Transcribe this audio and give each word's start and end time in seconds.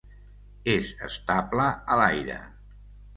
És 0.75 0.87
estable 1.07 1.67
a 1.73 1.99
l'aire. 2.01 2.39